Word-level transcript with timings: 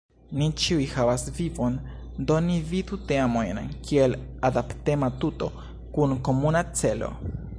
Ni 0.41 0.45
ĉiuj 0.61 0.85
havas 0.93 1.25
vivon, 1.39 1.75
do 2.31 2.37
ni 2.45 2.55
vidu 2.71 2.99
teamojn 3.11 3.61
kiel 3.89 4.17
adaptema 4.51 5.11
tuto 5.25 5.53
kun 5.99 6.19
komuna 6.29 6.65
celo. 6.81 7.15